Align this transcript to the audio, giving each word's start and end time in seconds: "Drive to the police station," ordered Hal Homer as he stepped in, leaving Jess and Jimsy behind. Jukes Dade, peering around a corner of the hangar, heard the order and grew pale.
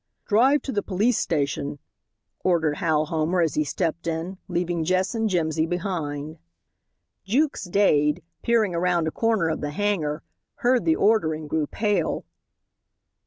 "Drive 0.25 0.63
to 0.63 0.71
the 0.71 0.81
police 0.81 1.19
station," 1.19 1.77
ordered 2.43 2.77
Hal 2.77 3.05
Homer 3.05 3.39
as 3.41 3.53
he 3.53 3.63
stepped 3.63 4.07
in, 4.07 4.39
leaving 4.47 4.83
Jess 4.83 5.13
and 5.13 5.29
Jimsy 5.29 5.67
behind. 5.67 6.39
Jukes 7.23 7.65
Dade, 7.65 8.23
peering 8.41 8.73
around 8.73 9.07
a 9.07 9.11
corner 9.11 9.47
of 9.47 9.61
the 9.61 9.69
hangar, 9.69 10.23
heard 10.65 10.85
the 10.85 10.95
order 10.95 11.35
and 11.35 11.47
grew 11.47 11.67
pale. 11.67 12.25